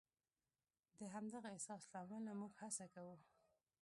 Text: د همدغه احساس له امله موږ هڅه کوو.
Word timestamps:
د 0.99 1.01
همدغه 1.13 1.47
احساس 1.53 1.83
له 1.91 1.97
امله 2.05 2.31
موږ 2.41 2.53
هڅه 2.61 2.85
کوو. 2.93 3.15